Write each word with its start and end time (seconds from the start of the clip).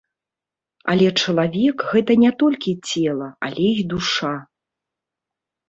Але 0.93 1.07
чалавек 1.21 1.77
гэта 1.91 2.17
не 2.23 2.31
толькі 2.41 2.71
цела, 2.89 3.29
але 3.51 3.71
і 3.85 3.87
душа. 3.95 4.35